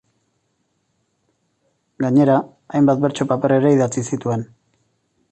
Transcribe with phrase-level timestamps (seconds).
[2.05, 2.37] Gainera,
[2.71, 4.47] hainbat bertso-paper ere idatzi zituen.